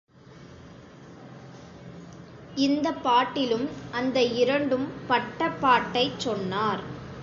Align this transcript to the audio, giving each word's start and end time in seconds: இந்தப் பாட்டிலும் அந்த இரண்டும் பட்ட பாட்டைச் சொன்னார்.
இந்தப் 2.57 3.03
பாட்டிலும் 3.03 3.67
அந்த 3.91 4.21
இரண்டும் 4.23 4.87
பட்ட 5.07 5.49
பாட்டைச் 5.61 6.19
சொன்னார். 6.19 6.83